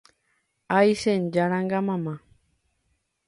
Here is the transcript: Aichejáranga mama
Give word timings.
Aichejáranga 0.77 1.79
mama 1.87 2.15